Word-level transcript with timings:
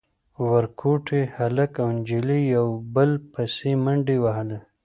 ورکوټي 0.51 1.21
هلک 1.35 1.71
او 1.83 1.87
نجلۍ 1.97 2.41
يو 2.55 2.67
بل 2.95 3.09
پسې 3.33 3.71
منډې 3.83 4.17
وهلې. 4.23 4.59